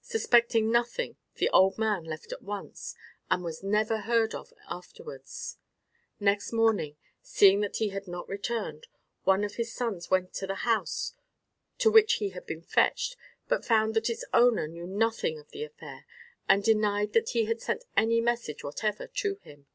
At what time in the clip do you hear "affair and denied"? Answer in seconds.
15.64-17.12